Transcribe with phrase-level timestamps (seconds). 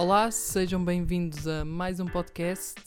[0.00, 2.80] Olá, sejam bem-vindos a mais um podcast.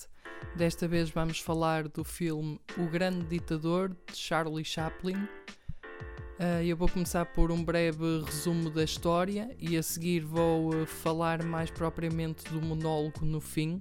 [0.55, 5.17] Desta vez vamos falar do filme O Grande Ditador de Charlie Chaplin.
[5.17, 10.87] Uh, eu vou começar por um breve resumo da história e a seguir vou uh,
[10.87, 13.79] falar mais propriamente do monólogo no fim.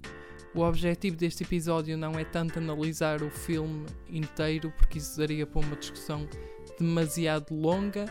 [0.54, 5.58] O objetivo deste episódio não é tanto analisar o filme inteiro, porque isso daria para
[5.58, 6.28] uma discussão
[6.78, 8.04] demasiado longa,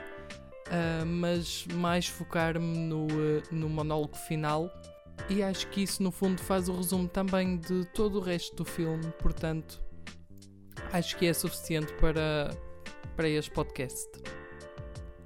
[0.65, 3.05] uh, mas mais focar-me no,
[3.51, 4.67] no monólogo final
[5.29, 8.65] e acho que isso, no fundo, faz o resumo também de todo o resto do
[8.65, 9.81] filme, portanto,
[10.91, 12.49] acho que é suficiente para,
[13.15, 14.09] para este podcast.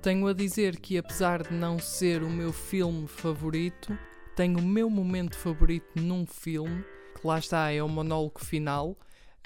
[0.02, 3.98] Tenho a dizer que, apesar de não ser o meu filme favorito,
[4.36, 6.84] tenho o meu momento favorito num filme,
[7.20, 8.90] que lá está, é o monólogo final.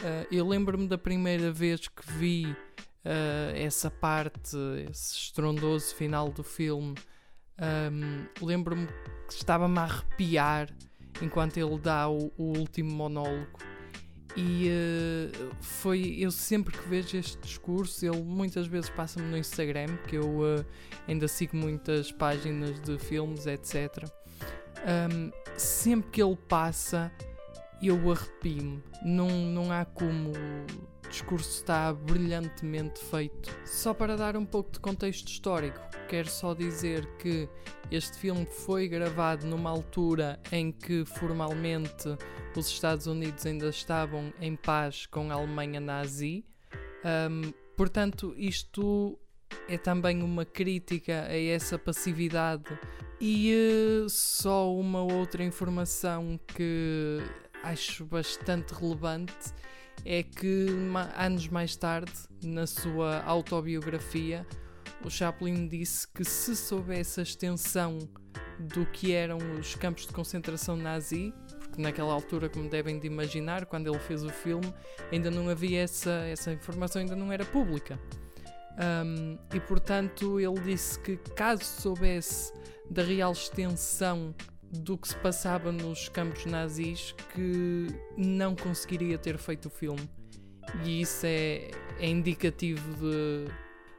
[0.01, 4.57] Uh, eu lembro-me da primeira vez que vi uh, essa parte,
[4.89, 6.95] esse estrondoso final do filme
[7.61, 8.87] um, Lembro-me
[9.27, 10.69] que estava-me a arrepiar
[11.21, 13.59] enquanto ele dá o, o último monólogo.
[14.35, 16.15] E uh, foi.
[16.19, 20.65] Eu sempre que vejo este discurso, ele muitas vezes passa-me no Instagram, que eu uh,
[21.07, 24.05] ainda sigo muitas páginas de filmes, etc.
[25.11, 27.11] Um, sempre que ele passa,
[27.81, 28.83] eu arrepio-me.
[29.03, 30.31] Não, não há como
[31.09, 33.49] discurso está brilhantemente feito.
[33.65, 37.49] Só para dar um pouco de contexto histórico, quero só dizer que
[37.91, 42.07] este filme foi gravado numa altura em que formalmente
[42.55, 46.45] os Estados Unidos ainda estavam em paz com a Alemanha nazi.
[47.03, 49.17] Um, portanto, isto
[49.67, 52.65] é também uma crítica a essa passividade.
[53.19, 53.53] E
[54.05, 57.19] uh, só uma outra informação que
[57.63, 59.53] acho bastante relevante
[60.05, 60.67] é que
[61.17, 62.11] anos mais tarde,
[62.43, 64.45] na sua autobiografia,
[65.03, 67.99] o Chaplin disse que se soubesse a extensão
[68.59, 73.65] do que eram os campos de concentração nazi, porque naquela altura, como devem de imaginar,
[73.65, 74.73] quando ele fez o filme,
[75.11, 77.99] ainda não havia essa, essa informação, ainda não era pública.
[78.79, 82.53] Um, e portanto, ele disse que caso soubesse
[82.89, 84.33] da real extensão
[84.71, 87.87] do que se passava nos campos nazis que
[88.17, 90.09] não conseguiria ter feito o filme.
[90.85, 93.51] E isso é, é indicativo de,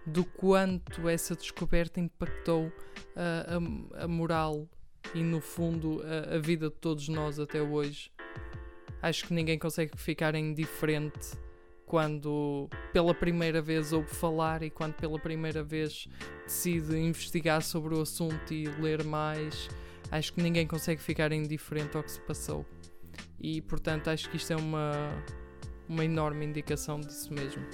[0.07, 2.73] do quanto essa descoberta impactou
[3.17, 4.69] a, a, a moral
[5.15, 8.13] e, no fundo, a, a, vida de todos nós até hoje.
[9.03, 11.31] Acho que ninguém consegue ficar indiferente
[11.87, 16.07] quando pela primeira vez ouve falar e quando pela primeira vez
[16.45, 19.69] decide investigar sobre o assunto e ler mais
[20.11, 22.65] acho que ninguém consegue ficar indiferente ao que se passou.
[23.41, 24.93] E portanto acho que isto é uma,
[25.89, 27.65] uma enorme indicação disso mesmo.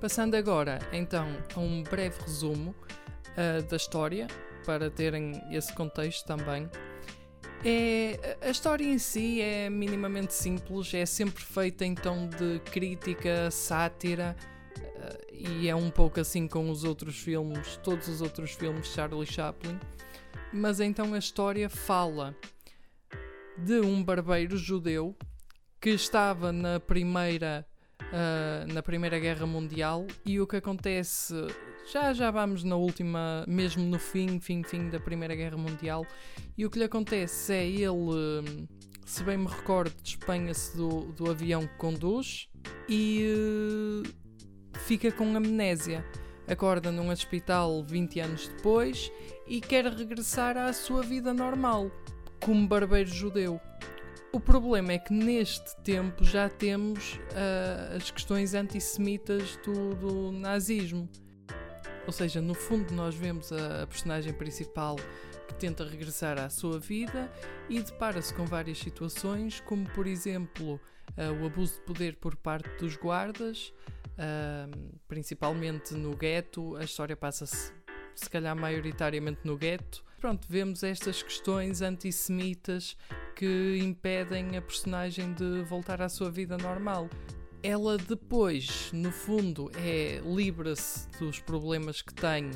[0.00, 2.74] Passando agora então a um breve resumo
[3.30, 4.26] uh, da história,
[4.64, 6.68] para terem esse contexto também.
[7.64, 14.36] É, a história em si é minimamente simples, é sempre feita então de crítica, sátira,
[14.78, 18.94] uh, e é um pouco assim com os outros filmes, todos os outros filmes de
[18.94, 19.78] Charlie Chaplin.
[20.54, 22.34] Mas então a história fala
[23.58, 25.16] de um barbeiro judeu
[25.80, 27.66] que estava na primeira
[28.00, 31.34] uh, na primeira guerra mundial e o que acontece
[31.92, 36.06] já já vamos na última mesmo no fim fim fim da primeira guerra mundial
[36.56, 38.66] e o que lhe acontece é ele
[39.04, 42.48] se bem me recordo despenha-se do, do avião que conduz
[42.88, 44.24] e uh,
[44.80, 46.04] fica com amnésia.
[46.46, 49.10] Acorda num hospital 20 anos depois
[49.46, 51.90] e quer regressar à sua vida normal,
[52.40, 53.60] como barbeiro judeu.
[54.34, 61.08] O problema é que neste tempo já temos uh, as questões antissemitas do, do, nazismo.
[62.04, 64.96] Ou seja, no fundo, nós vemos a, a personagem principal
[65.46, 67.30] que tenta regressar à sua vida
[67.68, 70.80] e depara-se com várias situações, como por exemplo
[71.16, 73.72] uh, o abuso de poder por parte dos guardas,
[74.18, 76.74] uh, principalmente no gueto.
[76.74, 77.72] A história passa-se,
[78.20, 80.04] se calhar, maioritariamente no gueto.
[80.20, 82.96] Pronto, vemos estas questões antissemitas
[83.36, 87.10] que impedem a personagem de voltar à sua vida normal.
[87.62, 92.50] Ela depois, no fundo, é livra-se dos problemas que tem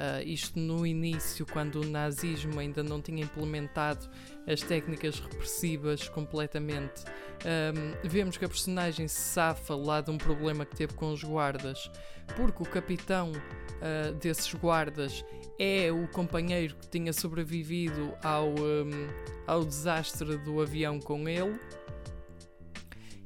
[0.00, 4.08] Uh, isto no início, quando o nazismo ainda não tinha implementado
[4.46, 7.04] as técnicas repressivas completamente.
[7.44, 11.22] Um, vemos que a personagem se safa lá de um problema que teve com os
[11.22, 11.90] guardas,
[12.34, 15.22] porque o capitão uh, desses guardas
[15.58, 19.06] é o companheiro que tinha sobrevivido ao, um,
[19.46, 21.60] ao desastre do avião com ele.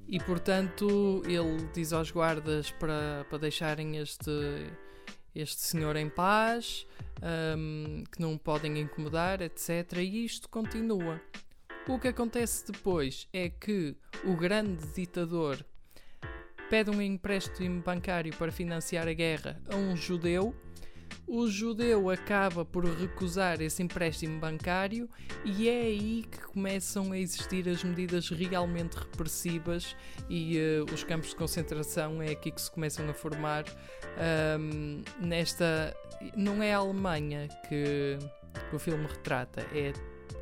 [0.09, 4.31] E portanto ele diz aos guardas para, para deixarem este,
[5.35, 6.87] este senhor em paz,
[7.57, 9.99] um, que não podem incomodar, etc.
[9.99, 11.21] E isto continua.
[11.89, 15.65] O que acontece depois é que o grande ditador
[16.71, 20.55] pede um empréstimo bancário para financiar a guerra a um judeu
[21.27, 25.09] o judeu acaba por recusar esse empréstimo bancário
[25.45, 29.97] e é aí que começam a existir as medidas realmente repressivas
[30.29, 33.65] e uh, os campos de concentração é aqui que se começam a formar.
[34.59, 35.95] Um, nesta
[36.37, 38.19] não é a Alemanha que,
[38.71, 39.93] que o filme retrata é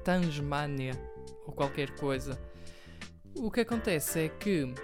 [0.05, 0.93] Tasmânia
[1.47, 2.39] ou qualquer coisa.
[3.35, 4.75] O que acontece é que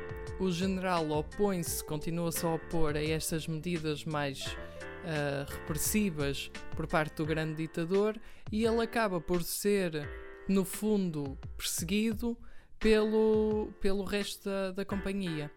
[0.41, 4.57] o general opõe-se, continua-se a opor a estas medidas mais
[5.05, 8.19] uh, repressivas por parte do grande ditador
[8.51, 10.09] e ele acaba por ser,
[10.49, 12.37] no fundo, perseguido
[12.79, 15.51] pelo, pelo resto da, da companhia.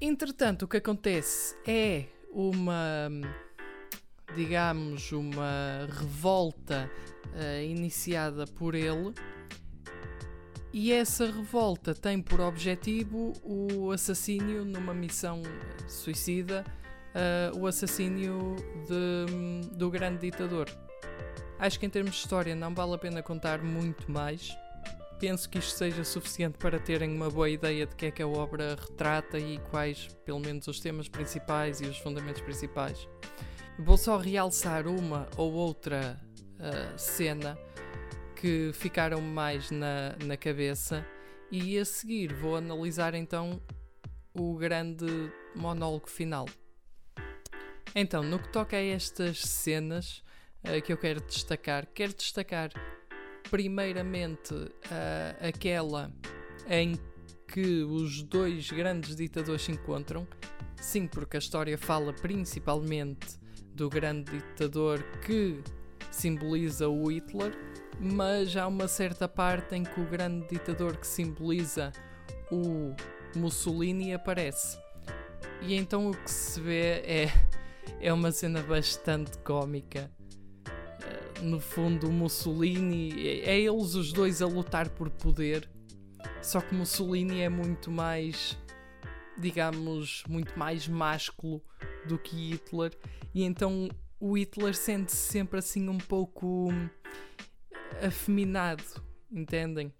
[0.00, 3.08] Entretanto, o que acontece é uma,
[4.34, 6.90] digamos, uma revolta
[7.26, 9.14] uh, iniciada por ele.
[10.72, 15.42] E essa revolta tem por objetivo o assassínio numa missão
[15.86, 16.64] suicida
[17.14, 18.56] uh, o assassínio
[18.88, 20.68] de, do grande ditador.
[21.58, 24.56] Acho que em termos de história não vale a pena contar muito mais.
[25.20, 28.26] Penso que isto seja suficiente para terem uma boa ideia de que é que a
[28.26, 33.08] obra retrata e quais, pelo menos, os temas principais e os fundamentos principais.
[33.78, 36.20] Vou só realçar uma ou outra
[36.58, 37.56] uh, cena
[38.34, 41.06] que ficaram mais na, na cabeça
[41.48, 43.62] e a seguir vou analisar então
[44.34, 45.06] o grande
[45.54, 46.46] monólogo final.
[47.94, 50.22] Então, no que toca a estas cenas
[50.64, 52.70] uh, que eu quero destacar, quero destacar
[53.50, 56.10] primeiramente uh, aquela
[56.68, 56.98] em
[57.46, 60.26] que os dois grandes ditadores se encontram.
[60.80, 63.38] Sim, porque a história fala principalmente
[63.74, 65.62] do grande ditador que
[66.10, 67.52] simboliza o Hitler,
[68.00, 71.92] mas há uma certa parte em que o grande ditador que simboliza
[72.50, 72.94] o
[73.36, 74.78] Mussolini aparece.
[75.60, 77.32] E então o que se vê é
[78.00, 80.10] é uma cena bastante cómica.
[81.40, 85.68] Uh, no fundo, Mussolini é, é eles os dois a lutar por poder,
[86.42, 88.58] só que Mussolini é muito mais,
[89.38, 91.62] digamos, muito mais másculo
[92.06, 92.96] do que Hitler,
[93.34, 93.88] e então
[94.18, 96.68] o Hitler sente-se sempre assim um pouco
[98.00, 98.84] afeminado,
[99.30, 99.92] entendem?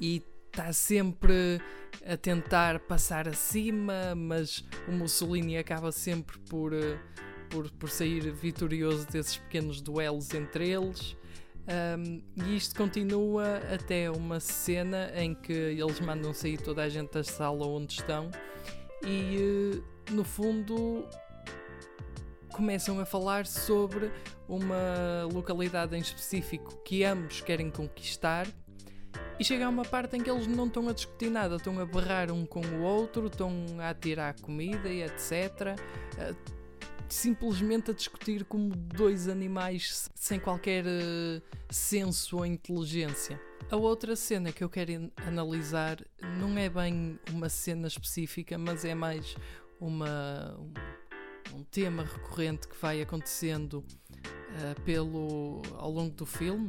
[0.00, 0.22] E
[0.58, 1.60] está sempre
[2.04, 6.98] a tentar passar acima, mas o Mussolini acaba sempre por, eh,
[7.48, 11.16] por, por sair vitorioso desses pequenos duelos entre eles.
[11.68, 17.12] Um, e isto continua até uma cena em que eles mandam sair toda a gente
[17.12, 18.30] da sala onde estão
[19.04, 21.06] e, uh, no fundo,
[22.52, 24.10] começam a falar sobre
[24.48, 28.48] uma localidade em específico que ambos querem conquistar
[29.38, 31.86] e chega a uma parte em que eles não estão a discutir nada, estão a
[31.86, 35.78] berrar um com o outro, estão a tirar comida e etc.
[37.08, 43.40] Simplesmente a discutir como dois animais sem qualquer uh, senso ou inteligência.
[43.70, 46.04] A outra cena que eu quero analisar
[46.38, 49.36] não é bem uma cena específica, mas é mais
[49.80, 56.68] uma, um, um tema recorrente que vai acontecendo uh, pelo, ao longo do filme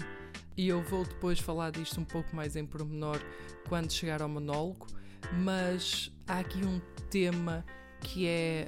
[0.58, 3.20] e eu vou depois falar disto um pouco mais em pormenor
[3.68, 4.88] quando chegar ao monólogo,
[5.34, 6.80] mas há aqui um
[7.10, 7.66] tema
[8.02, 8.68] que é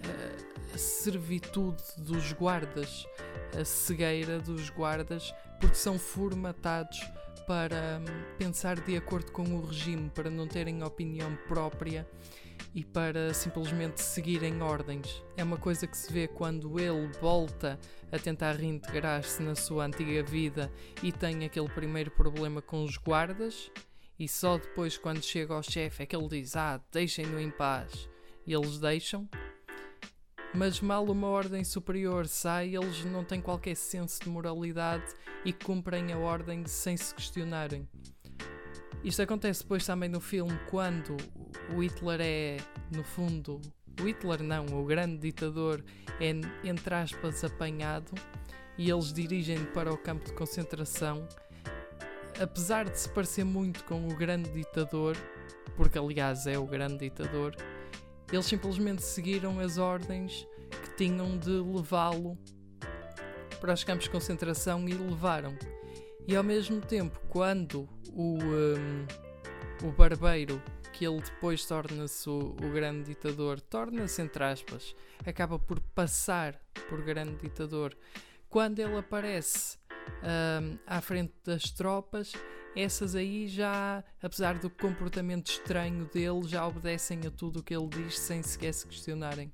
[0.74, 3.06] a servitude dos guardas,
[3.60, 7.00] a cegueira dos guardas, porque são formatados
[7.48, 12.08] para hum, pensar de acordo com o regime, para não terem opinião própria
[12.74, 15.24] e para simplesmente seguirem ordens.
[15.36, 17.80] É uma coisa que se vê quando ele volta
[18.12, 20.72] a tentar reintegrar-se na sua antiga vida
[21.04, 23.72] e tem aquele primeiro problema com os guardas,
[24.22, 28.08] e só depois, quando chega ao chefe, é que ele diz: Ah, deixem-no em paz.
[28.46, 29.28] E eles deixam.
[30.54, 35.12] Mas mal uma ordem superior sai, eles não têm qualquer senso de moralidade
[35.44, 37.90] e cumprem a ordem sem se questionarem.
[39.04, 41.18] Isto acontece depois também no filme quando
[41.76, 42.58] o Hitler é,
[42.96, 43.62] no fundo,
[44.00, 45.84] o Hitler não, o grande ditador
[46.20, 46.32] é,
[46.68, 48.12] entre aspas, apanhado
[48.78, 51.28] e eles dirigem para o campo de concentração.
[52.42, 55.16] Apesar de se parecer muito com o grande ditador,
[55.76, 57.56] porque aliás é o grande ditador,
[58.32, 60.48] eles simplesmente seguiram as ordens
[60.84, 62.38] que tinham de levá-lo
[63.60, 65.56] para os campos de concentração e levaram.
[66.28, 70.62] E ao mesmo tempo, quando o, um, o barbeiro
[70.92, 74.96] que ele depois torna-se o, o, grande ditador, torna-se entre aspas,
[75.26, 77.98] acaba por passar por grande ditador.
[78.50, 79.78] Quando ele aparece
[80.86, 82.34] à frente das tropas,
[82.76, 87.88] essas aí já, apesar do comportamento estranho dele, já obedecem a tudo o que ele
[87.88, 89.52] diz sem sequer se questionarem.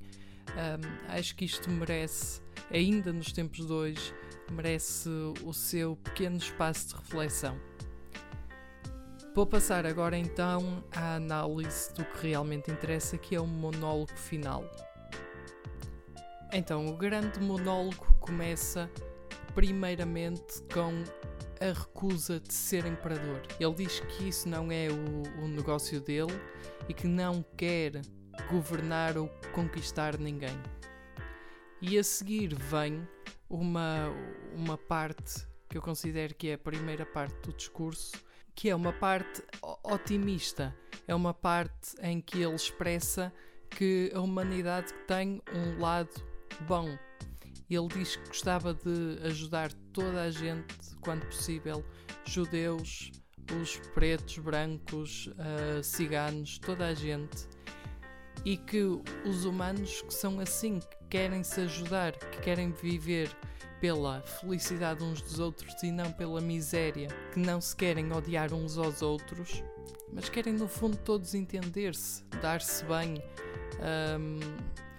[0.49, 2.41] Um, acho que isto merece,
[2.71, 4.13] ainda nos tempos de hoje,
[4.51, 5.09] merece
[5.43, 7.59] o seu pequeno espaço de reflexão.
[9.37, 14.65] Vou passar agora então à análise do que realmente interessa, que é o monólogo final.
[16.51, 18.89] Então, o grande monólogo começa
[19.53, 21.03] primeiramente com
[21.61, 23.43] a recusa de ser imperador.
[23.59, 26.33] Ele diz que isso não é o, o negócio dele
[26.89, 28.01] e que não quer
[28.49, 30.59] governar ou conquistar ninguém.
[31.79, 33.07] E a seguir vem
[33.47, 34.11] uma,
[34.55, 38.25] uma parte que eu considero que é a primeira parte do discurso,
[38.57, 39.43] que é uma parte
[39.83, 40.75] otimista,
[41.07, 43.31] é uma parte em que ele expressa
[43.69, 46.09] que a humanidade tem um lado
[46.67, 46.97] bom.
[47.69, 51.85] Ele diz que gostava de ajudar toda a gente, quando possível,
[52.25, 53.11] judeus,
[53.61, 57.47] os pretos, brancos, uh, ciganos, toda a gente,
[58.43, 58.81] e que
[59.23, 63.29] os humanos que são assim, querem se ajudar, que querem viver
[63.79, 68.77] pela felicidade uns dos outros e não pela miséria, que não se querem odiar uns
[68.77, 69.63] aos outros,
[70.11, 73.21] mas querem no fundo todos entender-se, dar-se bem,
[74.19, 74.39] um,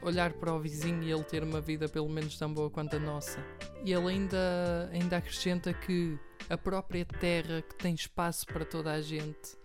[0.06, 3.00] olhar para o vizinho e ele ter uma vida pelo menos tão boa quanto a
[3.00, 3.44] nossa.
[3.84, 9.00] E ele ainda, ainda acrescenta que a própria terra que tem espaço para toda a
[9.00, 9.56] gente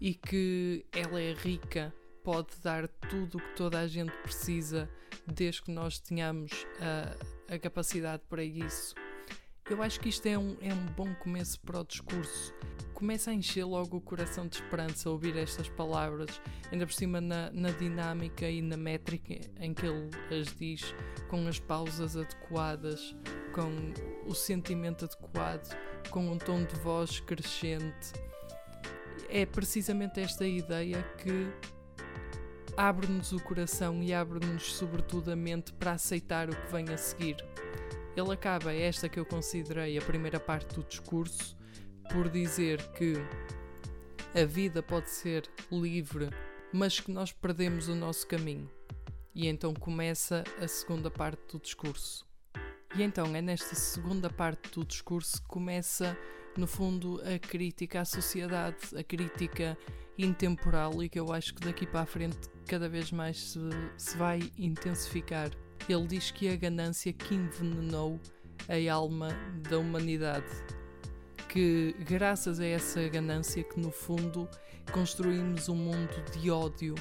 [0.00, 4.88] e que ela é rica pode dar tudo o que toda a gente precisa
[5.26, 8.94] desde que nós tenhamos a, a capacidade para isso.
[9.70, 12.54] Eu acho que isto é um, é um bom começo para o discurso.
[12.92, 16.38] Começa a encher logo o coração de esperança ouvir estas palavras,
[16.70, 20.94] ainda por cima na, na dinâmica e na métrica em que ele as diz,
[21.28, 23.16] com as pausas adequadas,
[23.54, 23.92] com
[24.30, 25.74] o sentimento adequado,
[26.10, 28.12] com um tom de voz crescente.
[29.30, 31.50] É precisamente esta ideia que
[32.76, 37.36] abre-nos o coração e abre-nos, sobretudo, a mente para aceitar o que vem a seguir.
[38.16, 41.56] Ele acaba, esta que eu considerei a primeira parte do discurso,
[42.10, 43.14] por dizer que
[44.34, 46.30] a vida pode ser livre,
[46.72, 48.70] mas que nós perdemos o nosso caminho.
[49.34, 52.26] E então começa a segunda parte do discurso.
[52.96, 56.16] E então é nesta segunda parte do discurso que começa,
[56.60, 59.76] no fundo, a crítica à sociedade, a crítica
[60.16, 63.58] intemporal e que eu acho que daqui para a frente cada vez mais se,
[63.96, 65.50] se vai intensificar.
[65.88, 68.20] Ele diz que a ganância que envenenou
[68.68, 69.28] a alma
[69.68, 70.46] da humanidade.
[71.48, 74.48] Que graças a essa ganância que no fundo
[74.92, 76.94] construímos um mundo de ódio,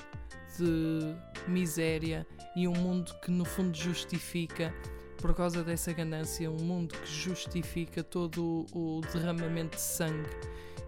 [0.57, 1.15] de
[1.47, 4.73] miséria e um mundo que no fundo justifica
[5.23, 10.29] por causa dessa ganância, um mundo que justifica todo o derramamento de sangue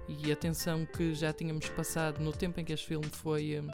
[0.10, 3.70] e atenção que já tínhamos passado no tempo em que este filme foi, hum,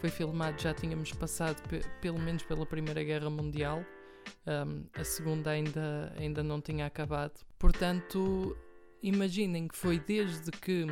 [0.00, 1.60] foi filmado, já tínhamos passado
[2.00, 3.84] pelo menos pela Primeira Guerra Mundial.
[4.46, 7.38] Um, a segunda ainda, ainda não tinha acabado.
[7.58, 8.56] Portanto,
[9.02, 10.86] imaginem que foi desde que,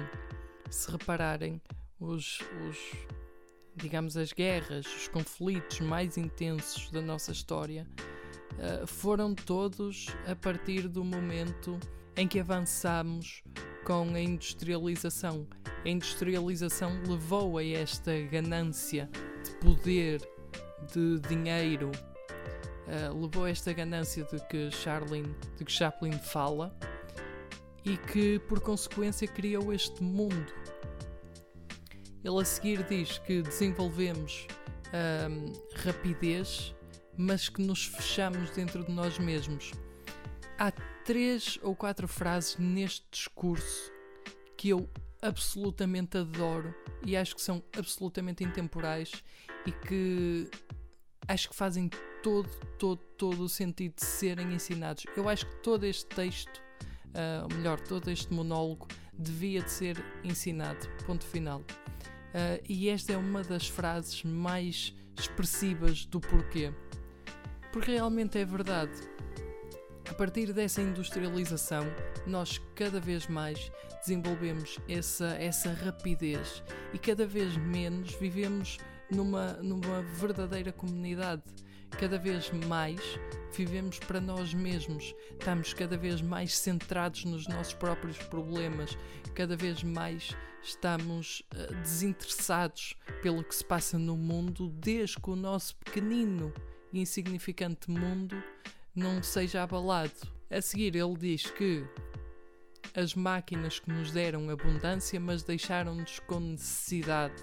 [0.68, 1.62] se repararem,
[1.98, 2.76] os, os
[3.74, 7.86] digamos, as guerras, os conflitos mais intensos da nossa história
[8.54, 11.78] uh, foram todos a partir do momento
[12.16, 13.42] em que avançamos
[13.84, 15.46] com a industrialização.
[15.84, 19.08] A industrialização levou a esta ganância
[19.44, 20.20] de poder,
[20.92, 26.76] de dinheiro, uh, levou a esta ganância de que, de que Chaplin fala
[27.84, 30.52] e que, por consequência, criou este mundo.
[32.24, 34.46] Ele a seguir diz que desenvolvemos
[34.92, 36.74] um, rapidez,
[37.18, 39.72] mas que nos fechamos dentro de nós mesmos.
[40.56, 40.70] Há
[41.04, 43.92] três ou quatro frases neste discurso
[44.56, 44.88] que eu
[45.20, 46.72] absolutamente adoro
[47.04, 49.12] e acho que são absolutamente intemporais
[49.66, 50.48] e que
[51.26, 51.90] acho que fazem
[52.22, 52.48] todo,
[52.78, 55.04] todo, todo o sentido de serem ensinados.
[55.16, 56.62] Eu acho que todo este texto,
[57.06, 60.88] uh, ou melhor, todo este monólogo, devia de ser ensinado.
[61.04, 61.60] Ponto final.
[61.60, 66.72] Uh, e esta é uma das frases mais expressivas do porquê.
[67.72, 68.92] Porque realmente é verdade.
[70.08, 71.84] A partir dessa industrialização,
[72.26, 73.70] nós cada vez mais
[74.00, 76.62] desenvolvemos essa, essa rapidez
[76.94, 78.78] e cada vez menos vivemos
[79.10, 81.42] numa, numa verdadeira comunidade.
[81.98, 83.00] cada vez mais
[83.54, 88.96] vivemos para nós mesmos, estamos cada vez mais centrados nos nossos próprios problemas,
[89.34, 95.36] cada vez mais estamos uh, desinteressados pelo que se passa no mundo, desde que o
[95.36, 96.52] nosso pequenino
[96.92, 98.42] e insignificante mundo
[98.94, 100.12] não seja abalado.
[100.50, 101.84] A seguir, ele diz que
[102.94, 107.42] as máquinas que nos deram abundância, mas deixaram-nos com necessidade.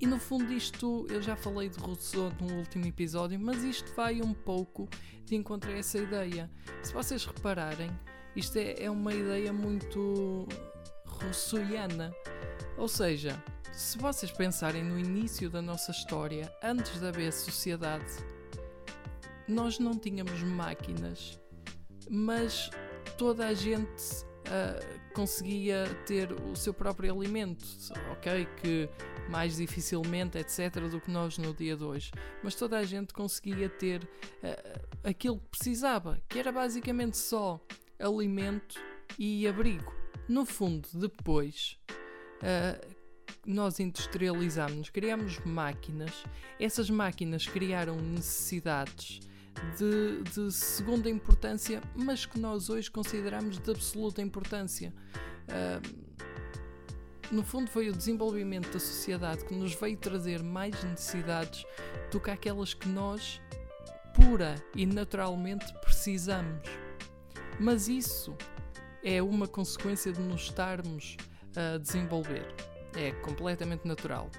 [0.00, 4.22] E no fundo, isto eu já falei de Rousseau no último episódio, mas isto vai
[4.22, 4.88] um pouco
[5.24, 6.50] de encontrar essa ideia.
[6.82, 7.90] Se vocês repararem,
[8.34, 10.46] isto é, é uma ideia muito
[11.22, 12.14] rousseauiana.
[12.76, 18.12] Ou seja, se vocês pensarem no início da nossa história, antes de haver sociedade,
[19.46, 21.38] nós não tínhamos máquinas,
[22.08, 22.70] mas
[23.16, 27.64] toda a gente uh, conseguia ter o seu próprio alimento,
[28.12, 28.46] ok?
[28.62, 28.88] Que
[29.28, 32.10] mais dificilmente, etc., do que nós no dia de hoje.
[32.42, 37.60] Mas toda a gente conseguia ter uh, aquilo que precisava, que era basicamente só
[37.98, 38.80] alimento
[39.18, 39.99] e abrigo.
[40.30, 41.76] No fundo, depois.
[42.36, 42.94] Uh,
[43.44, 46.22] nós industrializámos, criamos máquinas,
[46.60, 49.18] essas máquinas criaram necessidades
[49.76, 54.94] de, de, segunda importância, mas que nós hoje consideramos de absoluta importância.
[55.48, 56.14] Uh,
[57.32, 61.64] no fundo, foi o desenvolvimento da sociedade que nos veio trazer mais necessidades
[62.12, 63.42] do que aquelas que nós,
[64.14, 66.68] pura e naturalmente, precisamos.
[67.58, 68.36] Mas isso
[69.02, 71.16] é uma consequência de nos estarmos
[71.56, 72.46] a desenvolver.
[72.94, 74.30] É completamente natural.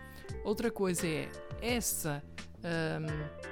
[0.44, 1.30] Outra coisa é
[1.62, 2.24] essa.
[2.60, 3.51] Um,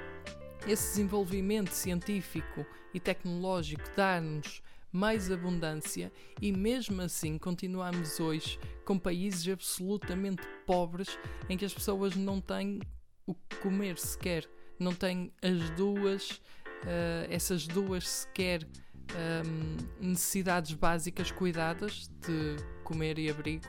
[0.68, 4.62] esse desenvolvimento científico e tecnológico dá-nos
[4.92, 12.16] mais abundância e mesmo assim continuamos hoje com países absolutamente pobres em que as pessoas
[12.16, 12.80] não têm
[13.26, 14.48] o que comer sequer,
[14.78, 18.66] não têm as duas, uh, essas duas sequer
[19.14, 23.66] um, necessidades básicas cuidadas de comer e abrigo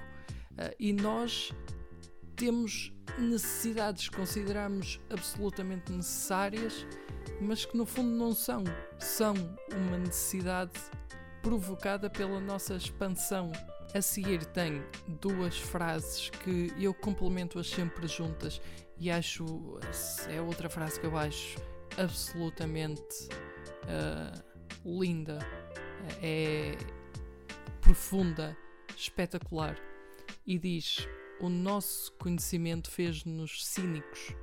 [0.53, 1.51] uh, e nós
[2.35, 6.87] temos necessidades que consideramos absolutamente necessárias,
[7.39, 8.63] mas que no fundo não são.
[8.97, 9.35] São
[9.71, 10.71] uma necessidade
[11.41, 13.51] provocada pela nossa expansão.
[13.93, 14.81] A seguir tem
[15.19, 18.61] duas frases que eu complemento-as sempre juntas
[18.97, 19.79] e acho.
[20.29, 21.59] É outra frase que eu acho
[21.97, 23.29] absolutamente
[23.83, 24.50] uh,
[24.85, 25.39] linda,
[26.21, 26.77] é
[27.81, 28.57] profunda,
[28.95, 29.77] espetacular.
[30.45, 31.07] E diz:
[31.39, 34.35] o nosso conhecimento fez-nos cínicos.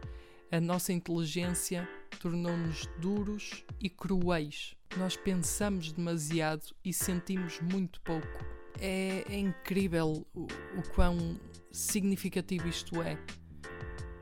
[0.51, 1.88] A nossa inteligência
[2.21, 4.75] tornou-nos duros e cruéis.
[4.97, 8.45] Nós pensamos demasiado e sentimos muito pouco.
[8.81, 11.38] É, é incrível o, o quão
[11.71, 13.19] significativo isto é.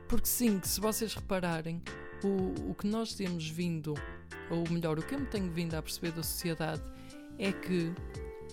[0.07, 1.81] Porque, sim, se vocês repararem,
[2.23, 3.93] o, o que nós temos vindo,
[4.49, 6.81] ou melhor, o que eu me tenho vindo a perceber da sociedade,
[7.37, 7.93] é que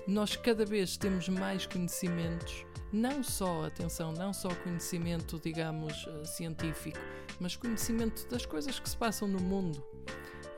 [0.06, 6.98] nós cada vez temos mais conhecimentos não só, atenção, não só conhecimento, digamos, eh, científico,
[7.40, 9.84] mas conhecimento das coisas que se passam no mundo.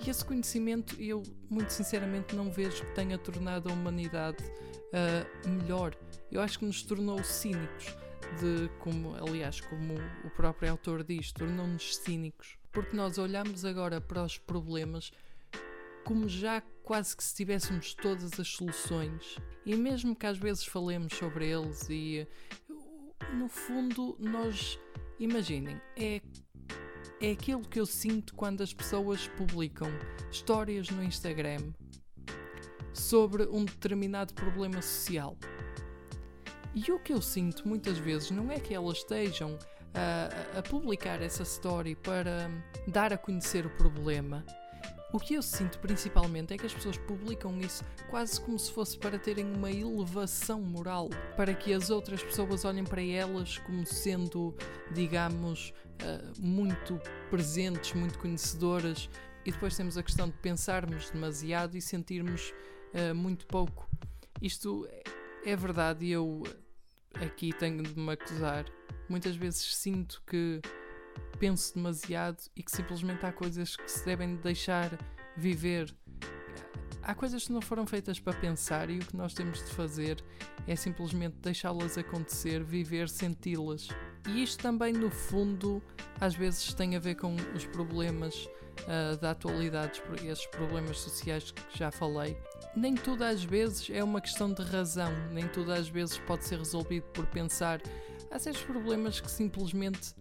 [0.04, 5.96] E esse conhecimento eu, muito sinceramente, não vejo que tenha tornado a humanidade uh, melhor.
[6.30, 7.96] Eu acho que nos tornou cínicos,
[8.38, 14.22] de como, aliás, como o próprio autor diz, tornou-nos cínicos, porque nós olhamos agora para
[14.22, 15.10] os problemas
[16.06, 19.36] como já quase que se tivéssemos todas as soluções.
[19.64, 22.26] E mesmo que às vezes falemos sobre eles e
[23.34, 24.78] no fundo nós
[25.18, 26.22] imaginem, é
[27.20, 29.88] é aquilo que eu sinto quando as pessoas publicam
[30.30, 31.72] histórias no Instagram
[32.92, 35.36] sobre um determinado problema social.
[36.74, 39.58] E o que eu sinto muitas vezes não é que elas estejam
[39.94, 42.50] a, a publicar essa story para
[42.86, 44.44] dar a conhecer o problema,
[45.12, 48.98] o que eu sinto principalmente é que as pessoas publicam isso quase como se fosse
[48.98, 54.54] para terem uma elevação moral, para que as outras pessoas olhem para elas como sendo,
[54.92, 59.08] digamos, uh, muito presentes, muito conhecedoras.
[59.44, 62.52] E depois temos a questão de pensarmos demasiado e sentirmos
[62.92, 63.88] uh, muito pouco.
[64.42, 64.88] Isto
[65.44, 66.42] é verdade e eu
[67.14, 68.64] aqui tenho de me acusar.
[69.08, 70.60] Muitas vezes sinto que
[71.38, 74.98] penso demasiado e que simplesmente há coisas que se devem deixar
[75.36, 75.94] viver.
[77.02, 80.22] Há coisas que não foram feitas para pensar e o que nós temos de fazer
[80.66, 83.88] é simplesmente deixá-las acontecer, viver, senti-las.
[84.28, 85.80] E isto também, no fundo,
[86.20, 88.48] às vezes tem a ver com os problemas
[88.82, 92.36] uh, da atualidade, esses problemas sociais que já falei.
[92.74, 96.58] Nem tudo às vezes é uma questão de razão, nem tudo às vezes pode ser
[96.58, 97.80] resolvido por pensar.
[98.30, 100.12] Há certos problemas que simplesmente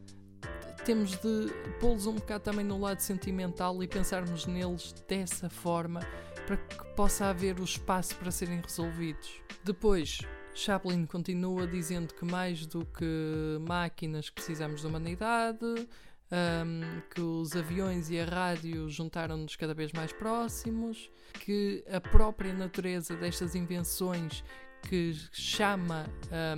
[0.85, 5.99] temos de pô-los um bocado também no lado sentimental e pensarmos neles dessa forma
[6.45, 9.41] para que possa haver o espaço para serem resolvidos.
[9.63, 10.19] Depois,
[10.53, 18.11] Chaplin continua dizendo que mais do que máquinas precisamos da humanidade, um, que os aviões
[18.11, 24.43] e a rádio juntaram-nos cada vez mais próximos, que a própria natureza destas invenções
[24.87, 26.05] que chama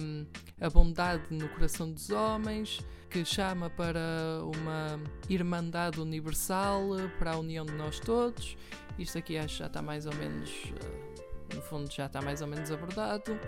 [0.02, 0.26] um,
[0.60, 4.00] a bondade no coração dos homens, que chama para
[4.44, 6.84] uma irmandade universal,
[7.18, 8.58] para a união de nós todos.
[9.00, 12.42] Isto aqui acho que já está mais ou menos, uh, no fundo, já está mais
[12.42, 13.40] ou menos abordado.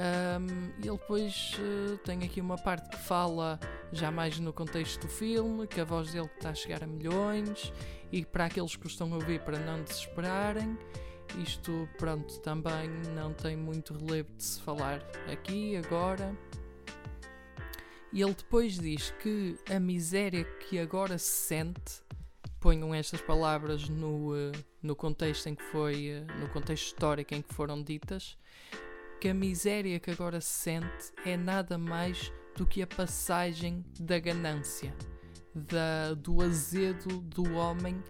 [0.00, 3.60] Um, ele depois uh, tem aqui uma parte que fala
[3.92, 7.70] já mais no contexto do filme, que a voz dele está a chegar a milhões
[8.10, 10.78] e para aqueles que o estão a ouvir para não desesperarem.
[11.38, 15.00] Isto, pronto, também não tem muito relevo de se falar
[15.30, 16.34] aqui, agora.
[18.12, 22.02] E ele depois diz que a miséria que agora se sente,
[22.58, 27.42] ponham estas palavras no, uh, no contexto em que foi, uh, no contexto histórico em
[27.42, 28.36] que foram ditas,
[29.20, 34.18] que a miséria que agora se sente é nada mais do que a passagem da
[34.18, 34.94] ganância,
[35.54, 38.02] da, do azedo do homem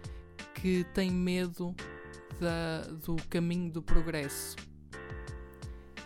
[0.54, 1.74] que tem medo
[2.40, 4.56] da, do caminho do progresso.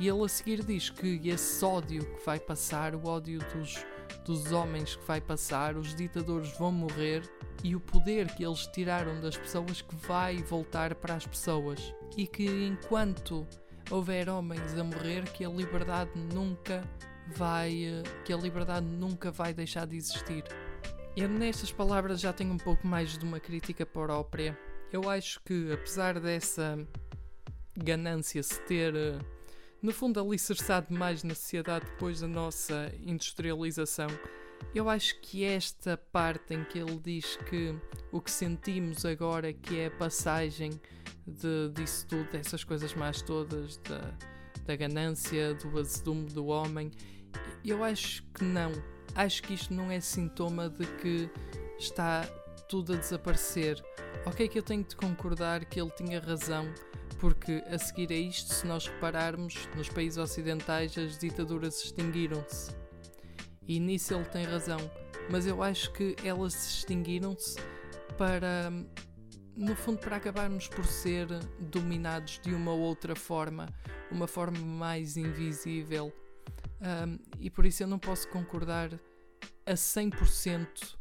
[0.01, 3.85] E ele a seguir diz que esse ódio que vai passar, o ódio dos,
[4.25, 7.23] dos homens que vai passar, os ditadores vão morrer
[7.63, 11.95] e o poder que eles tiraram das pessoas que vai voltar para as pessoas.
[12.17, 13.47] E que enquanto
[13.91, 16.83] houver homens a morrer, que a liberdade nunca
[17.37, 20.45] vai, que a liberdade nunca vai deixar de existir.
[21.17, 24.59] Eu nestas palavras já tenho um pouco mais de uma crítica própria.
[24.93, 26.77] Eu acho que apesar dessa
[27.77, 29.19] ganância se ter eh,
[29.85, 34.07] no fundo alicerçado mais na sociedade depois da nossa industrialização,
[34.75, 37.79] eu acho que esta parte em que ele diz que
[38.11, 40.71] o que sentimos agora que é a passagem
[41.27, 44.15] de, disso tudo, dessas coisas mais todas, da,
[44.65, 46.91] da ganância, do azedume do homem.
[47.63, 48.73] Eu acho que não.
[49.15, 51.29] Acho que isto não é sintoma de que
[51.79, 52.23] está
[52.71, 53.85] tudo a desaparecer.
[54.25, 56.73] Ok, que eu tenho de concordar que ele tinha razão,
[57.25, 62.77] porque a seguir a isto, se nós repararmos, nos países ocidentais as ditaduras extinguiram-se.
[63.67, 64.79] E nisso ele tem razão.
[65.31, 67.57] Mas eu acho que elas se extinguiram-se
[68.19, 68.71] para
[69.57, 71.27] no fundo, para acabarmos por ser
[71.59, 73.71] dominados de uma outra forma,
[74.11, 76.13] uma forma mais invisível.
[77.07, 78.91] Um, e por isso eu não posso concordar
[79.65, 80.95] a 100%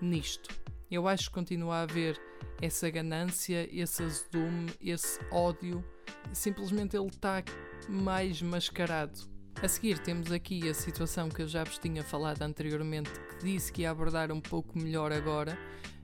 [0.00, 0.48] nisto.
[0.90, 2.18] Eu acho que continua a haver
[2.62, 5.84] essa ganância, esse azedume, esse ódio.
[6.32, 7.42] Simplesmente ele está
[7.88, 9.20] mais mascarado.
[9.60, 13.72] A seguir temos aqui a situação que eu já vos tinha falado anteriormente, que disse
[13.72, 15.58] que ia abordar um pouco melhor agora,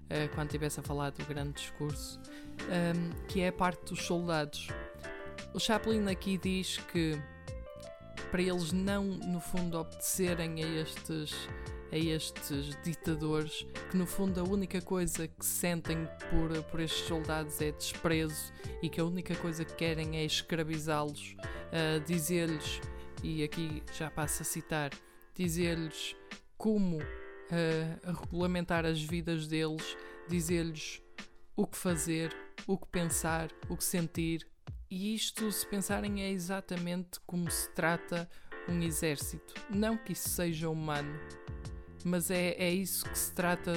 [0.04, 2.20] uh, quando estivesse a falar do grande discurso,
[2.70, 4.68] ehm, que é a parte dos soldados.
[5.54, 7.18] O Chaplin aqui diz que
[8.30, 11.32] para eles não, no fundo, obedecerem a estes,
[11.90, 17.60] a estes ditadores, que no fundo a única coisa que sentem por, por estes soldados
[17.60, 22.80] é desprezo e que a única coisa que querem é escravizá-los, uh, dizer-lhes,
[23.22, 24.90] e aqui já passo a citar,
[25.34, 26.14] dizer-lhes
[26.56, 26.98] como
[28.04, 29.96] a regulamentar as vidas deles,
[30.28, 31.02] dizer-lhes
[31.56, 34.46] o que fazer, o que pensar, o que sentir.
[34.90, 38.28] E isto, se pensarem, é exatamente como se trata
[38.68, 39.54] um exército.
[39.70, 41.18] Não que isso seja humano,
[42.08, 43.72] mas é, é isso que se trata,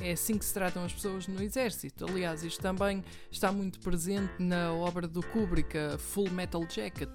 [0.00, 2.04] é assim que se tratam as pessoas no exército.
[2.04, 7.10] Aliás, isto também está muito presente na obra do Kubrick, Full Metal Jacket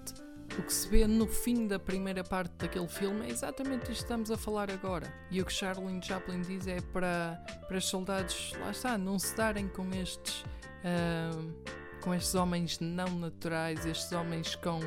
[0.58, 4.04] o que se vê no fim da primeira parte daquele filme é exatamente isto que
[4.04, 5.14] estamos a falar agora.
[5.30, 9.36] E o que Charlene Chaplin diz é para, para os soldados, lá está, não se
[9.36, 10.42] darem com estes.
[10.84, 14.80] Uh, com estes homens não naturais, estes homens com,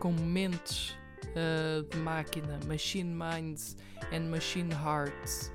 [0.00, 0.96] com mentes
[1.28, 3.76] uh, de máquina, machine minds
[4.12, 5.52] and machine hearts,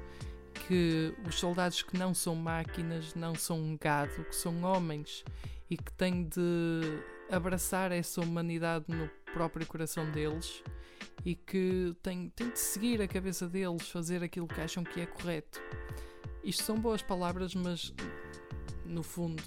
[0.67, 5.23] que os soldados que não são máquinas, não são um gado, que são homens
[5.69, 6.81] e que têm de
[7.31, 10.63] abraçar essa humanidade no próprio coração deles
[11.25, 15.05] e que têm, têm de seguir a cabeça deles, fazer aquilo que acham que é
[15.05, 15.61] correto.
[16.43, 17.93] Isto são boas palavras, mas
[18.85, 19.43] no fundo,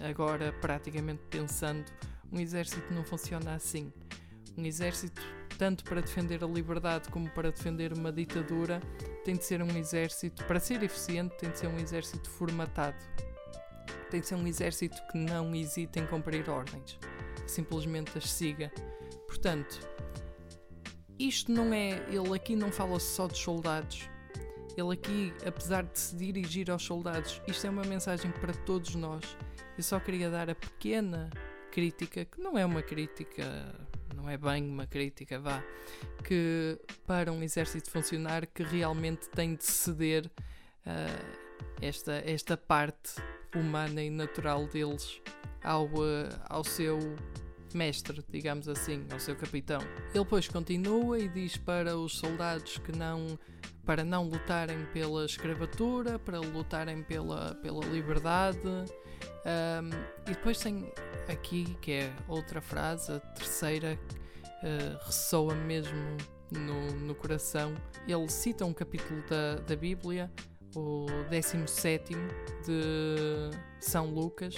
[0.00, 1.84] agora praticamente pensando,
[2.30, 3.92] um exército não funciona assim.
[4.56, 5.20] Um exército,
[5.58, 8.80] tanto para defender a liberdade como para defender uma ditadura,
[9.24, 12.96] tem de ser um exército, para ser eficiente, tem de ser um exército formatado.
[14.10, 16.98] Tem de ser um exército que não hesita em cumprir ordens
[17.46, 18.72] simplesmente as siga.
[19.26, 19.80] Portanto,
[21.18, 22.02] isto não é.
[22.08, 24.08] Ele aqui não fala só dos soldados.
[24.76, 29.36] Ele aqui, apesar de se dirigir aos soldados, isto é uma mensagem para todos nós.
[29.76, 31.30] Eu só queria dar a pequena
[31.70, 33.44] crítica, que não é uma crítica,
[34.24, 35.62] não é bem uma crítica, vá,
[36.24, 40.30] que para um exército funcionar que realmente tem de ceder
[40.86, 41.36] uh,
[41.82, 43.16] esta, esta parte
[43.54, 45.20] humana e natural deles
[45.62, 46.98] ao, uh, ao seu
[47.74, 49.82] mestre, digamos assim, ao seu capitão.
[50.14, 53.38] Ele depois continua e diz para os soldados que não
[53.84, 58.58] para não lutarem pela escravatura, para lutarem pela, pela liberdade.
[59.44, 59.90] Um,
[60.26, 60.90] e depois tem
[61.28, 63.98] aqui, que é outra frase, a terceira,
[64.62, 66.16] uh, ressoa mesmo
[66.50, 67.74] no, no coração.
[68.06, 70.30] Ele cita um capítulo da, da Bíblia,
[70.74, 72.14] o 17
[72.64, 73.50] de
[73.80, 74.54] São Lucas,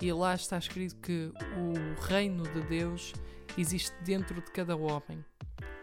[0.00, 3.12] e lá está escrito que o reino de Deus
[3.56, 5.24] existe dentro de cada homem.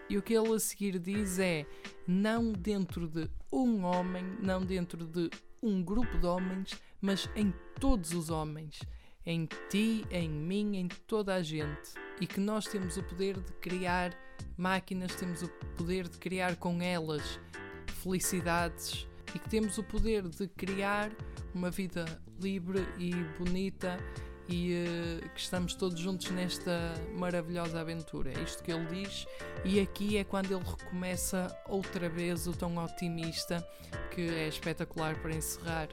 [0.09, 1.65] E o que ele a seguir diz é:
[2.07, 5.29] não dentro de um homem, não dentro de
[5.61, 8.79] um grupo de homens, mas em todos os homens,
[9.25, 11.93] em ti, em mim, em toda a gente.
[12.21, 14.15] E que nós temos o poder de criar
[14.57, 17.39] máquinas, temos o poder de criar com elas
[18.01, 21.11] felicidades e que temos o poder de criar
[21.53, 22.05] uma vida
[22.39, 23.97] livre e bonita
[24.47, 28.31] e uh, que estamos todos juntos nesta maravilhosa aventura.
[28.31, 29.25] É isto que ele diz,
[29.63, 33.65] e aqui é quando ele recomeça outra vez o tom otimista,
[34.11, 35.89] que é espetacular para encerrar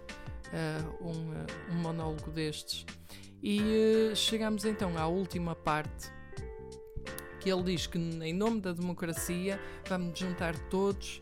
[0.53, 2.87] uh, um, uh, um, monólogo destes.
[3.43, 6.11] E chegamos então à última parte.
[7.41, 11.21] Que ele diz que, em nome da democracia, vamos juntar todos,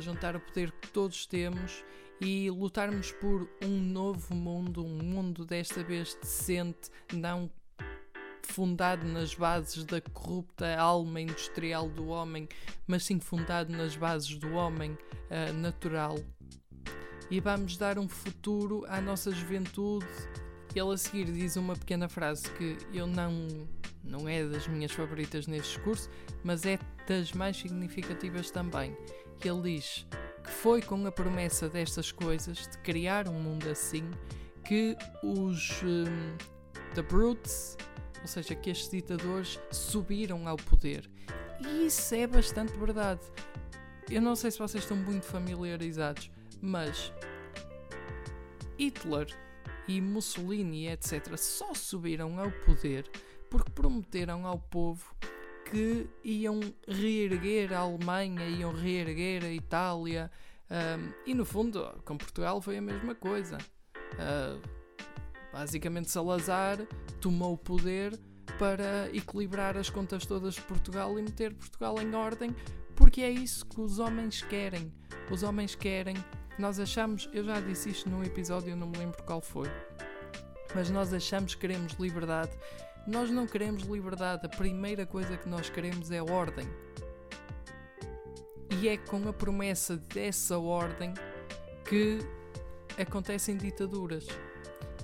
[0.00, 1.84] juntar o poder que todos temos
[2.18, 7.50] e lutarmos por um novo mundo, um mundo desta vez decente, não
[8.42, 12.48] fundado nas bases da corrupta alma industrial do homem,
[12.86, 16.18] mas sim fundado nas bases do homem uh, natural.
[17.30, 20.06] E vamos dar um futuro à nossa juventude.
[20.74, 23.46] Ele a seguir diz uma pequena frase que eu não
[24.02, 26.08] não é das minhas favoritas neste discurso,
[26.42, 28.96] mas é das mais significativas também.
[29.38, 30.06] Que ele diz:
[30.42, 34.10] que foi com a promessa destas coisas, de criar um mundo assim,
[34.64, 36.36] que os um,
[36.94, 37.76] The Brutes,
[38.20, 41.08] ou seja, que estes ditadores subiram ao poder.
[41.60, 43.20] E isso é bastante verdade.
[44.10, 46.30] Eu não sei se vocês estão muito familiarizados,
[46.60, 47.12] mas
[48.78, 49.26] Hitler
[49.86, 53.10] e Mussolini, etc., só subiram ao poder
[53.50, 55.14] porque prometeram ao povo
[55.70, 60.30] que iam reerguer a Alemanha, iam reerguer a Itália.
[60.70, 63.58] Um, e no fundo, com Portugal foi a mesma coisa.
[64.14, 64.60] Uh,
[65.52, 66.78] basicamente, Salazar
[67.20, 68.18] tomou o poder
[68.58, 72.54] para equilibrar as contas todas de Portugal e meter Portugal em ordem,
[72.94, 74.92] porque é isso que os homens querem.
[75.30, 76.16] Os homens querem.
[76.60, 79.68] Nós achamos, eu já disse isto num episódio, não me lembro qual foi,
[80.74, 82.52] mas nós achamos que queremos liberdade
[83.06, 86.68] nós não queremos liberdade, a primeira coisa que nós queremos é ordem.
[88.78, 91.12] E é com a promessa dessa ordem
[91.88, 92.18] que
[93.00, 94.26] acontecem ditaduras.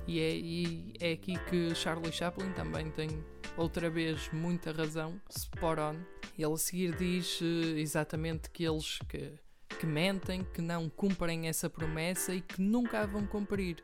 [0.06, 3.08] E é, e é aqui que Charlie Chaplin também tem
[3.56, 5.96] outra vez muita razão, spot on.
[6.38, 7.44] Ele a seguir diz uh,
[7.76, 9.32] exatamente que eles que,
[9.76, 13.82] que mentem, que não cumprem essa promessa e que nunca a vão cumprir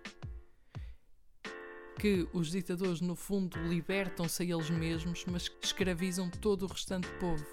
[2.03, 7.47] que os ditadores, no fundo, libertam-se a eles mesmos, mas escravizam todo o restante povo.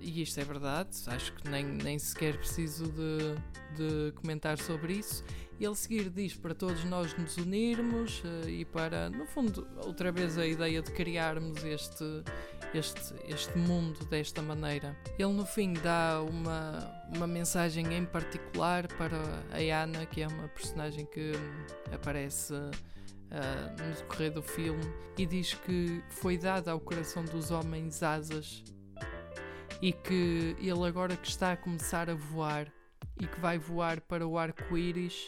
[0.00, 3.34] E isto é verdade, acho que nem, nem sequer preciso de,
[3.76, 5.22] de comentar sobre isso.
[5.60, 10.38] Ele seguir diz para todos nós nos unirmos uh, e para, no fundo, outra vez
[10.38, 12.04] a ideia de criarmos este,
[12.74, 14.96] este, este mundo desta maneira.
[15.18, 19.18] Ele no fim dá uma, uma mensagem em particular para
[19.50, 21.32] a Ana, que é uma personagem que
[21.92, 22.70] aparece uh,
[23.78, 24.84] no decorrer do filme
[25.18, 28.62] e diz que foi dada ao coração dos homens asas
[29.82, 32.72] e que ele agora que está a começar a voar
[33.18, 35.26] e que vai voar para o arco-íris,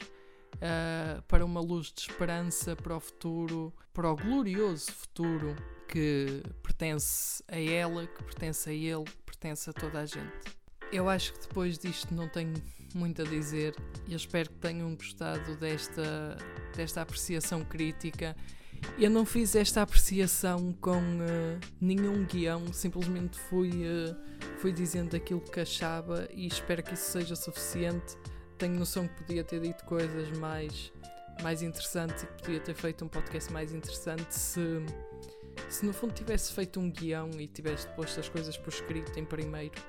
[0.56, 5.56] uh, para uma luz de esperança para o futuro, para o glorioso futuro
[5.92, 10.32] que pertence a ela, que pertence a ele, que pertence a toda a gente.
[10.90, 12.54] Eu acho que depois disto não tenho
[12.94, 13.76] muito a dizer
[14.08, 16.38] e espero que tenham gostado desta,
[16.74, 18.34] desta apreciação crítica.
[18.98, 24.16] Eu não fiz esta apreciação com uh, nenhum guião, simplesmente fui, uh,
[24.60, 28.16] fui dizendo aquilo que achava e espero que isso seja suficiente.
[28.56, 30.90] Tenho noção que podia ter dito coisas mais,
[31.42, 34.60] mais interessantes e que podia ter feito um podcast mais interessante se,
[35.68, 39.24] se no fundo tivesse feito um guião e tivesse posto as coisas por escrito em
[39.24, 39.80] primeiro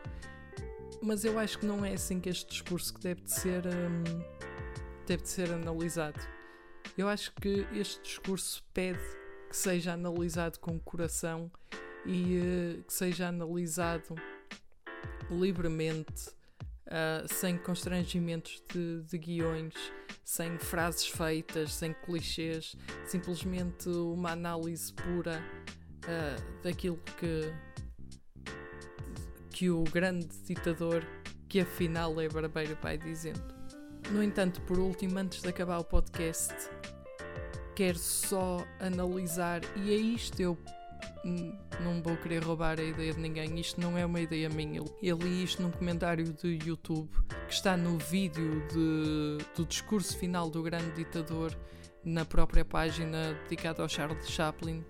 [1.04, 4.24] mas eu acho que não é assim que este discurso que deve de ser, hum,
[5.06, 6.20] deve de ser analisado.
[6.98, 9.04] Eu acho que este discurso pede
[9.50, 11.52] que seja analisado com coração
[12.06, 14.16] e uh, que seja analisado
[15.30, 16.30] livremente,
[16.94, 19.74] uh, sem constrangimentos de, de guiões,
[20.24, 22.76] sem frases feitas, sem clichês,
[23.06, 25.42] simplesmente uma análise pura
[26.06, 27.52] uh, daquilo que
[29.50, 31.06] que o grande ditador,
[31.48, 33.54] que afinal é barbeiro, vai dizendo.
[34.10, 36.54] No entanto, por último, antes de acabar o podcast,
[37.76, 40.58] quero só analisar, e é isto eu
[41.82, 44.82] não vou querer roubar a ideia de ninguém, isto não é uma ideia minha.
[45.02, 47.10] Eu li isto num comentário de YouTube
[47.48, 51.58] que está no vídeo de, do discurso final do grande ditador
[52.04, 54.84] na própria página dedicada ao Charles Chaplin.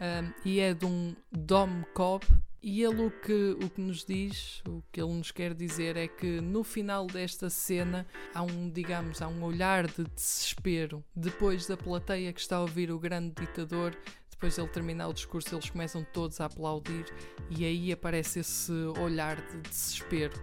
[0.00, 2.24] Um, e é de um Dom Cobb,
[2.62, 6.08] e ele o que, o que nos diz, o que ele nos quer dizer é
[6.08, 11.04] que no final desta cena há um, digamos, há um olhar de desespero.
[11.14, 13.96] Depois da plateia que está a ouvir o grande ditador,
[14.38, 17.12] depois de ele terminar o discurso, eles começam todos a aplaudir
[17.50, 20.40] e aí aparece esse olhar de desespero.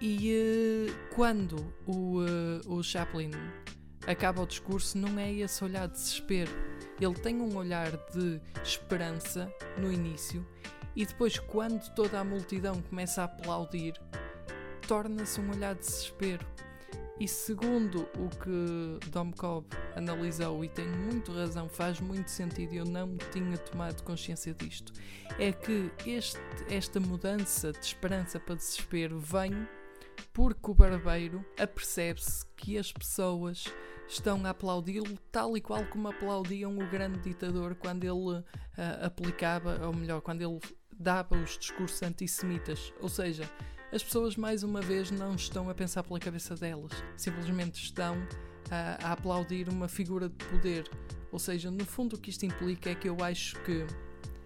[0.00, 3.30] E uh, quando o, uh, o Chaplin
[4.04, 6.50] acaba o discurso, não é esse olhar de desespero.
[7.00, 10.44] Ele tem um olhar de esperança no início
[10.96, 13.94] e depois, quando toda a multidão começa a aplaudir,
[14.88, 16.44] torna-se um olhar de desespero.
[17.20, 22.84] E segundo o que Dom Cobb analisou, e tem muito razão, faz muito sentido, eu
[22.84, 24.92] não tinha tomado consciência disto,
[25.38, 29.68] é que este, esta mudança de esperança para desespero vem
[30.32, 33.64] porque o barbeiro apercebe-se que as pessoas
[34.08, 38.44] estão a aplaudi-lo tal e qual como aplaudiam o grande ditador quando ele uh,
[39.02, 40.58] aplicava, ou melhor, quando ele
[40.98, 42.92] dava os discursos antissemitas.
[43.00, 43.50] Ou seja,
[43.92, 48.16] as pessoas mais uma vez não estão a pensar pela cabeça delas, simplesmente estão
[48.70, 50.90] a, a aplaudir uma figura de poder.
[51.30, 53.86] Ou seja, no fundo o que isto implica é que eu acho que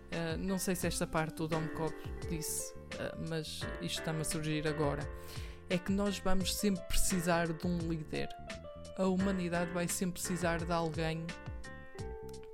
[0.06, 1.94] Uh, não sei se esta parte o Dom Cobb
[2.30, 5.06] disse, uh, mas isto está-me a surgir agora.
[5.68, 8.28] É que nós vamos sempre precisar de um líder.
[8.96, 11.26] A humanidade vai sempre precisar de alguém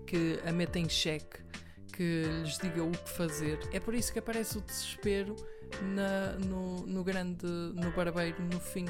[0.06, 1.40] que a meta em xeque,
[1.92, 3.58] que lhes diga o que fazer.
[3.70, 5.36] É por isso que aparece o desespero
[5.80, 8.86] na, no, no grande, no barbeiro, no fim.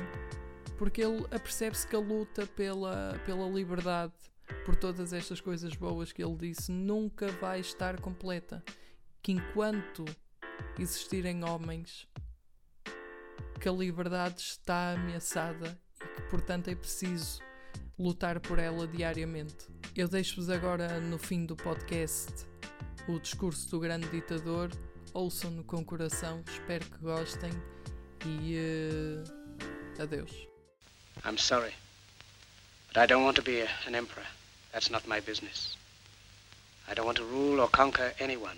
[0.76, 4.12] Porque ele apercebe-se que a luta pela, pela liberdade,
[4.64, 8.62] por todas estas coisas boas que ele disse, nunca vai estar completa.
[9.22, 10.04] Que enquanto
[10.78, 12.08] existirem homens,
[13.60, 17.40] que a liberdade está ameaçada e que, portanto, é preciso
[17.98, 19.68] lutar por ela diariamente.
[19.94, 22.46] Eu deixo-vos agora no fim do podcast
[23.08, 24.70] o discurso do grande ditador.
[25.14, 27.52] Ouçam-no com coração, espero que gostem
[28.24, 30.32] e uh, adeus.
[31.22, 31.74] I'm sorry,
[32.88, 34.24] but I don't want to be an emperor.
[34.72, 35.76] That's not my business.
[36.88, 38.56] I don't want to rule or conquer anyone.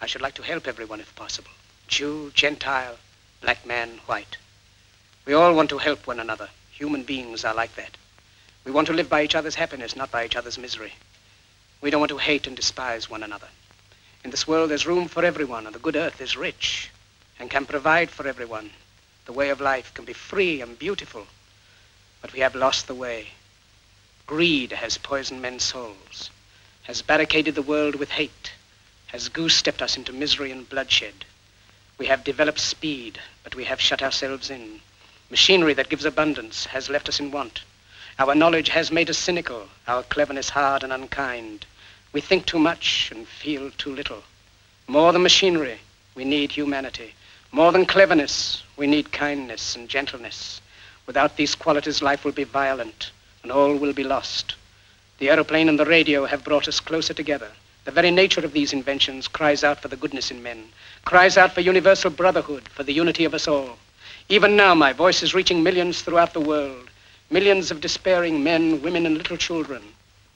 [0.00, 1.50] I should like to help everyone if possible.
[1.86, 2.96] Jew, Gentile,
[3.42, 4.38] black man, white.
[5.26, 6.48] We all want to help one another.
[6.70, 7.98] Human beings are like that.
[8.64, 10.94] We want to live by each other's happiness, not by each other's misery.
[11.82, 13.48] We don't want to hate and despise one another.
[14.24, 16.90] In this world, there's room for everyone, and the good earth is rich
[17.38, 18.70] and can provide for everyone.
[19.26, 21.26] The way of life can be free and beautiful,
[22.22, 23.28] but we have lost the way.
[24.26, 26.30] Greed has poisoned men's souls,
[26.84, 28.52] has barricaded the world with hate,
[29.08, 31.26] has goose-stepped us into misery and bloodshed.
[31.98, 34.80] We have developed speed, but we have shut ourselves in.
[35.30, 37.62] Machinery that gives abundance has left us in want.
[38.18, 41.66] Our knowledge has made us cynical, our cleverness hard and unkind.
[42.14, 44.22] We think too much and feel too little.
[44.86, 45.80] More than machinery,
[46.14, 47.12] we need humanity.
[47.50, 50.60] More than cleverness, we need kindness and gentleness.
[51.06, 53.10] Without these qualities, life will be violent
[53.42, 54.54] and all will be lost.
[55.18, 57.50] The aeroplane and the radio have brought us closer together.
[57.84, 60.68] The very nature of these inventions cries out for the goodness in men,
[61.04, 63.76] cries out for universal brotherhood, for the unity of us all.
[64.28, 66.90] Even now, my voice is reaching millions throughout the world,
[67.28, 69.82] millions of despairing men, women, and little children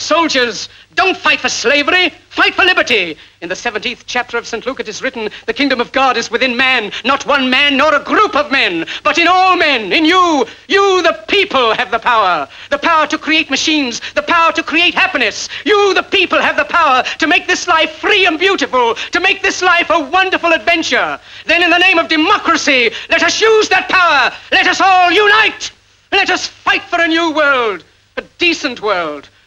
[0.00, 3.18] Soldiers, don't fight for slavery, fight for liberty.
[3.42, 4.64] In the 17th chapter of St.
[4.64, 7.94] Luke it is written, the kingdom of God is within man, not one man nor
[7.94, 10.46] a group of men, but in all men, in you.
[10.68, 12.48] You, the people, have the power.
[12.70, 15.50] The power to create machines, the power to create happiness.
[15.66, 19.42] You, the people, have the power to make this life free and beautiful, to make
[19.42, 21.20] this life a wonderful adventure.
[21.44, 24.34] Then in the name of democracy, let us use that power.
[24.50, 25.70] Let us all unite.
[26.10, 27.84] Let us fight for a new world,
[28.16, 29.28] a decent world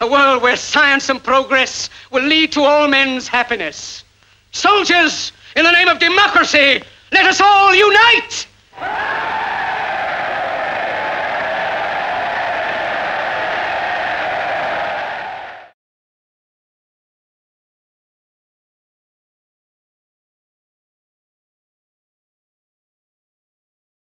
[0.00, 4.04] a world where science and progress will lead to all men's happiness.
[4.52, 6.82] Soldiers, in the name of democracy,
[7.12, 8.46] let us all unite!